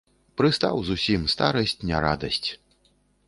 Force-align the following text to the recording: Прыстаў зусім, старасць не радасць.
Прыстаў 0.39 0.79
зусім, 0.89 1.21
старасць 1.35 1.77
не 1.89 1.97
радасць. 2.05 2.49